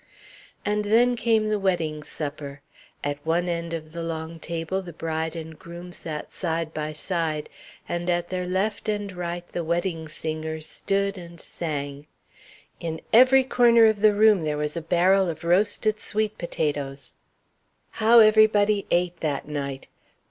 And 0.65 0.85
then 0.85 1.15
came 1.15 1.47
the 1.49 1.59
wedding 1.59 2.01
supper! 2.01 2.61
At 3.03 3.23
one 3.23 3.47
end 3.47 3.71
of 3.71 3.91
the 3.91 4.01
long 4.01 4.39
table 4.39 4.81
the 4.81 4.93
bride 4.93 5.35
and 5.35 5.59
groom 5.59 5.91
sat 5.91 6.31
side 6.31 6.73
by 6.73 6.91
side, 6.91 7.49
and 7.87 8.09
at 8.09 8.29
their 8.29 8.47
left 8.47 8.89
and 8.89 9.11
right 9.11 9.45
the 9.47 9.63
wedding 9.63 10.09
singers 10.09 10.65
stood 10.67 11.19
and 11.19 11.39
sang. 11.39 12.07
In 12.79 12.99
each 13.13 13.49
corner 13.49 13.85
of 13.85 14.01
the 14.01 14.15
room 14.15 14.41
there 14.41 14.57
was 14.57 14.75
a 14.75 14.81
barrel 14.81 15.29
of 15.29 15.43
roasted 15.43 15.99
sweet 15.99 16.35
potatoes. 16.39 17.13
How 18.01 18.21
everybody 18.21 18.87
ate, 18.89 19.19
that 19.19 19.47
night! 19.47 19.85